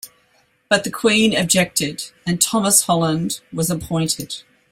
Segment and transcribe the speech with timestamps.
[0.67, 4.41] But the Queen objected, and Thomas Holland was appointed.